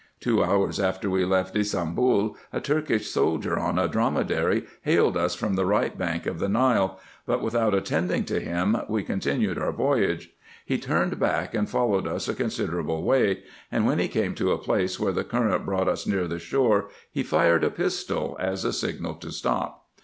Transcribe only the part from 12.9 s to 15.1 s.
way; and when he came to a place,